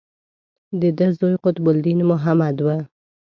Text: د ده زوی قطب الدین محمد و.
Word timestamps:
د 0.81 0.83
ده 0.97 1.07
زوی 1.17 1.33
قطب 1.43 1.65
الدین 1.73 1.99
محمد 2.11 2.57
و. 2.65 2.67